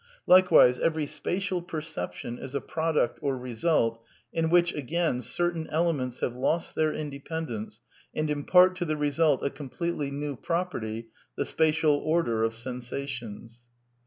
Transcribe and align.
"Likewise 0.35 0.79
every 0.79 1.05
spatial 1.05 1.61
perception 1.61 2.39
is 2.39 2.55
a 2.55 2.59
product, 2.59 3.19
or 3.21 3.37
result, 3.37 4.03
in 4.33 4.49
which, 4.49 4.73
again, 4.73 5.21
certain 5.21 5.67
elements 5.67 6.21
have 6.21 6.35
lost 6.35 6.73
their 6.73 6.91
independence, 6.91 7.81
and 8.15 8.31
impart 8.31 8.75
to 8.75 8.83
the 8.83 8.97
result 8.97 9.43
a 9.43 9.51
completely 9.51 10.09
new 10.09 10.35
property— 10.35 11.07
Ihe 11.37 11.43
spatiid 11.45 12.01
order 12.01 12.41
of 12.41 12.55
sensations.'' 12.55 13.59